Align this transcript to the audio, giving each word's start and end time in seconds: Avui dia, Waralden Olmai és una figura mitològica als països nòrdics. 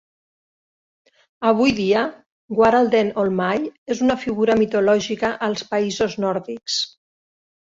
Avui 1.49 1.73
dia, 1.79 2.01
Waralden 2.61 3.13
Olmai 3.25 3.67
és 3.97 4.03
una 4.07 4.17
figura 4.25 4.57
mitològica 4.63 5.33
als 5.49 5.67
països 5.75 6.19
nòrdics. 6.25 6.81